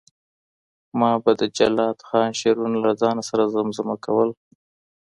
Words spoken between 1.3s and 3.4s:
د جلات خان شعرونه له ځان